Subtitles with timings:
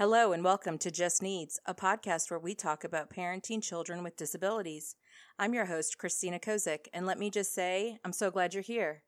[0.00, 4.16] Hello, and welcome to Just Needs, a podcast where we talk about parenting children with
[4.16, 4.96] disabilities.
[5.38, 9.02] I'm your host, Christina Kozik, and let me just say, I'm so glad you're here.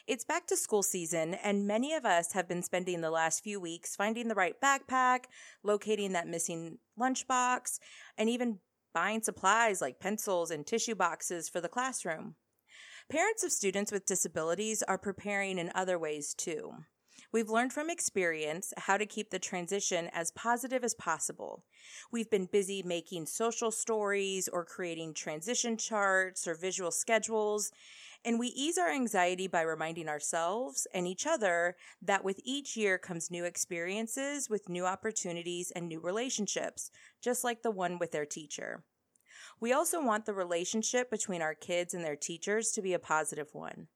[0.06, 3.60] It's back to school season, and many of us have been spending the last few
[3.60, 5.24] weeks finding the right backpack,
[5.62, 7.78] locating that missing lunchbox,
[8.18, 8.58] and even
[8.92, 12.36] buying supplies like pencils and tissue boxes for the classroom.
[13.10, 16.72] Parents of students with disabilities are preparing in other ways too.
[17.32, 21.64] We've learned from experience how to keep the transition as positive as possible.
[22.12, 27.72] We've been busy making social stories or creating transition charts or visual schedules,
[28.24, 32.96] and we ease our anxiety by reminding ourselves and each other that with each year
[32.96, 36.90] comes new experiences with new opportunities and new relationships,
[37.20, 38.84] just like the one with their teacher.
[39.60, 43.48] We also want the relationship between our kids and their teachers to be a positive
[43.52, 43.88] one.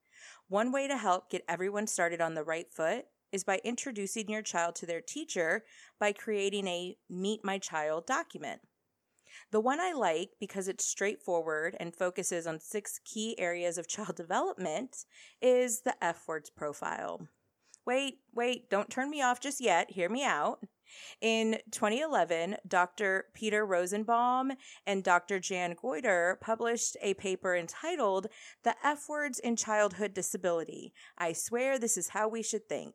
[0.49, 4.43] One way to help get everyone started on the right foot is by introducing your
[4.43, 5.65] child to their teacher
[5.99, 8.61] by creating a Meet My Child document.
[9.51, 14.17] The one I like because it's straightforward and focuses on six key areas of child
[14.17, 15.05] development
[15.41, 17.29] is the F words profile.
[17.87, 19.93] Wait, wait, don't turn me off just yet.
[19.93, 20.61] Hear me out.
[21.21, 23.27] In 2011, Dr.
[23.35, 24.53] Peter Rosenbaum
[24.87, 25.41] and Dr.
[25.41, 28.29] Jan Gorter published a paper entitled
[28.65, 30.93] The F Words in Childhood Disability.
[31.17, 32.95] I swear this is how we should think.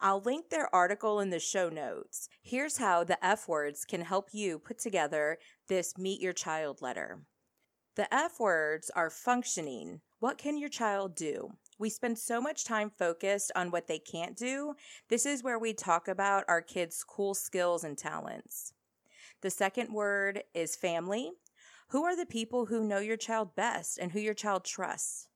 [0.00, 2.28] I'll link their article in the show notes.
[2.42, 5.38] Here's how the F words can help you put together
[5.68, 7.22] this Meet Your Child letter.
[7.96, 10.00] The F words are functioning.
[10.18, 11.52] What can your child do?
[11.78, 14.74] We spend so much time focused on what they can't do.
[15.08, 18.72] This is where we talk about our kids' cool skills and talents.
[19.42, 21.32] The second word is family.
[21.88, 25.28] Who are the people who know your child best and who your child trusts?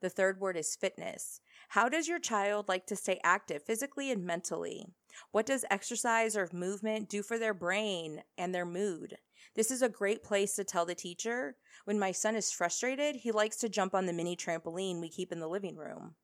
[0.00, 1.40] The third word is fitness.
[1.70, 4.86] How does your child like to stay active physically and mentally?
[5.32, 9.16] What does exercise or movement do for their brain and their mood?
[9.54, 11.56] This is a great place to tell the teacher
[11.88, 15.32] when my son is frustrated, he likes to jump on the mini trampoline we keep
[15.32, 16.16] in the living room.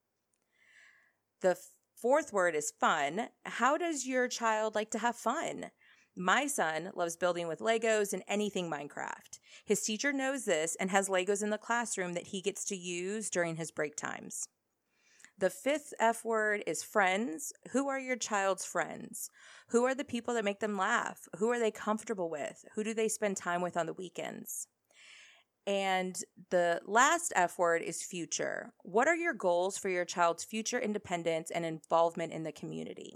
[1.40, 1.56] The
[1.96, 3.28] fourth word is fun.
[3.46, 5.70] How does your child like to have fun?
[6.14, 9.38] My son loves building with Legos and anything Minecraft.
[9.64, 13.30] His teacher knows this and has Legos in the classroom that he gets to use
[13.30, 14.46] during his break times.
[15.38, 17.54] The fifth F word is friends.
[17.70, 19.30] Who are your child's friends?
[19.68, 21.26] Who are the people that make them laugh?
[21.38, 22.66] Who are they comfortable with?
[22.74, 24.68] Who do they spend time with on the weekends?
[25.66, 26.18] And
[26.50, 28.72] the last F word is future.
[28.82, 33.14] What are your goals for your child's future independence and involvement in the community?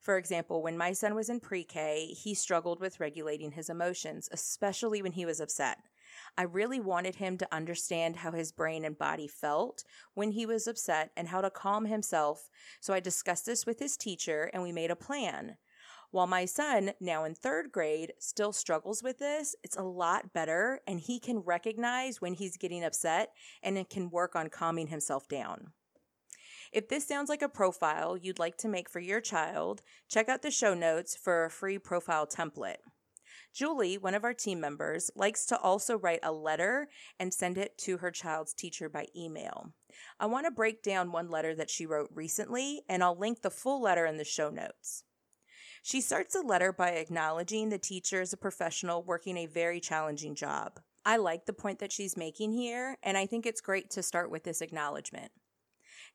[0.00, 4.28] For example, when my son was in pre K, he struggled with regulating his emotions,
[4.32, 5.78] especially when he was upset.
[6.36, 9.84] I really wanted him to understand how his brain and body felt
[10.14, 12.50] when he was upset and how to calm himself.
[12.80, 15.56] So I discussed this with his teacher and we made a plan.
[16.14, 20.78] While my son, now in third grade, still struggles with this, it's a lot better
[20.86, 23.32] and he can recognize when he's getting upset
[23.64, 25.72] and it can work on calming himself down.
[26.72, 30.42] If this sounds like a profile you'd like to make for your child, check out
[30.42, 32.76] the show notes for a free profile template.
[33.52, 36.86] Julie, one of our team members, likes to also write a letter
[37.18, 39.72] and send it to her child's teacher by email.
[40.20, 43.50] I want to break down one letter that she wrote recently, and I'll link the
[43.50, 45.02] full letter in the show notes.
[45.86, 50.34] She starts the letter by acknowledging the teacher is a professional working a very challenging
[50.34, 50.80] job.
[51.04, 54.30] I like the point that she's making here, and I think it's great to start
[54.30, 55.30] with this acknowledgement.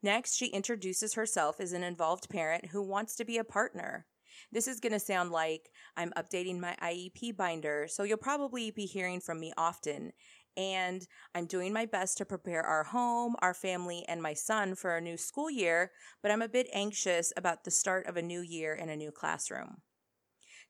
[0.02, 4.08] Next, she introduces herself as an involved parent who wants to be a partner.
[4.52, 8.88] This is going to sound like I'm updating my IEP binder, so you'll probably be
[8.88, 10.14] hearing from me often
[10.58, 14.96] and I'm doing my best to prepare our home, our family, and my son for
[14.96, 15.92] a new school year,
[16.22, 19.12] but I'm a bit anxious about the start of a new year in a new
[19.12, 19.78] classroom.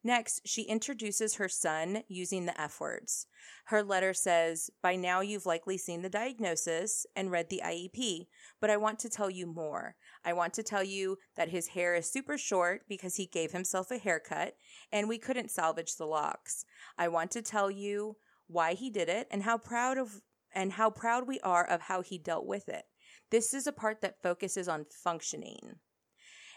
[0.04, 3.28] Next, she introduces her son using the F words.
[3.66, 8.28] Her letter says, By now you've likely seen the diagnosis and read the IEP,
[8.62, 9.98] but I want to tell you more.
[10.24, 13.92] I want to tell you that his hair is super short because he gave himself
[13.92, 14.56] a haircut
[14.90, 16.64] and we couldn't salvage the locks.
[16.98, 18.16] I want to tell you
[18.50, 20.22] why he did it, and how proud of
[20.54, 22.84] and how proud we are of how he dealt with it.
[23.30, 25.76] This is a part that focuses on functioning.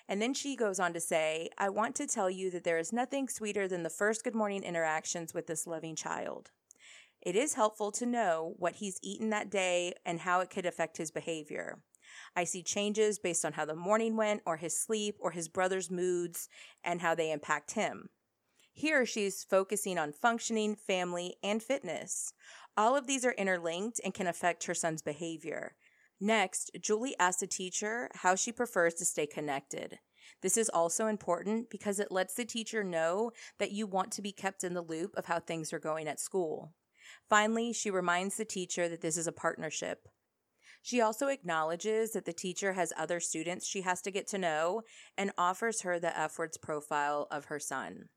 [0.09, 2.93] And then she goes on to say, I want to tell you that there is
[2.93, 6.51] nothing sweeter than the first good morning interactions with this loving child.
[7.21, 10.97] It is helpful to know what he's eaten that day and how it could affect
[10.97, 11.79] his behavior.
[12.35, 15.91] I see changes based on how the morning went, or his sleep, or his brother's
[15.91, 16.49] moods,
[16.83, 18.09] and how they impact him.
[18.73, 22.33] Here, she's focusing on functioning, family, and fitness.
[22.77, 25.77] All of these are interlinked and can affect her son's behavior.
[26.21, 29.99] Next, Julie asks the teacher how she prefers to stay connected.
[30.41, 34.33] This is also important because it lets the teacher know that you want to be
[34.33, 36.73] kept in the loop of how things are going at school.
[37.29, 40.09] Finally, she reminds the teacher that this is a partnership.
[40.81, 44.83] She also acknowledges that the teacher has other students she has to get to know
[45.17, 48.09] and offers her the F words profile of her son.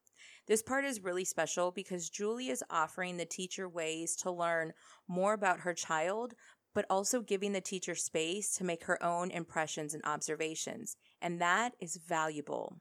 [0.47, 4.73] This part is really special because Julie is offering the teacher ways to learn
[5.07, 6.35] more about her child,
[6.75, 10.97] but also giving the teacher space to make her own impressions and observations.
[11.21, 12.77] And that is valuable.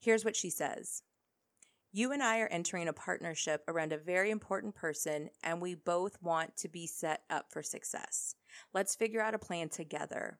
[0.00, 1.02] Here's what she says
[1.90, 6.18] You and I are entering a partnership around a very important person, and we both
[6.20, 8.34] want to be set up for success.
[8.74, 10.38] Let's figure out a plan together.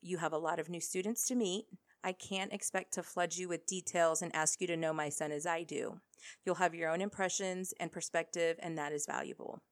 [0.00, 1.64] You have a lot of new students to meet.
[2.04, 5.32] I can't expect to flood you with details and ask you to know my son
[5.32, 6.00] as I do.
[6.44, 9.62] You'll have your own impressions and perspective, and that is valuable.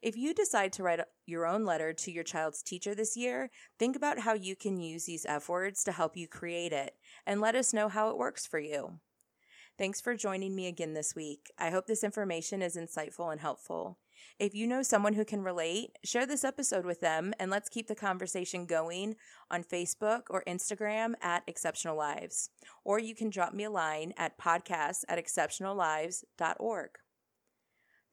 [0.00, 3.96] If you decide to write your own letter to your child's teacher this year, think
[3.96, 6.94] about how you can use these F words to help you create it
[7.26, 9.00] and let us know how it works for you.
[9.78, 11.52] Thanks for joining me again this week.
[11.58, 13.98] I hope this information is insightful and helpful.
[14.38, 17.86] If you know someone who can relate, share this episode with them and let's keep
[17.86, 19.16] the conversation going
[19.50, 22.48] on Facebook or Instagram at Exceptional Lives.
[22.84, 26.90] Or you can drop me a line at podcast at exceptionallives.org.